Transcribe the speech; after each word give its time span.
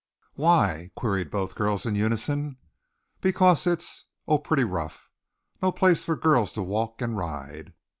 "Why?" 0.33 0.89
queried 0.95 1.29
both 1.29 1.53
girls 1.53 1.85
in 1.85 1.93
unison. 1.93 2.57
"Because 3.21 3.67
it's 3.67 4.05
oh, 4.27 4.39
pretty 4.39 4.63
rough 4.63 5.11
no 5.61 5.71
place 5.71 6.03
for 6.03 6.15
girls 6.15 6.51
to 6.53 6.63
walk 6.63 7.03
and 7.03 7.15
ride." 7.15 7.73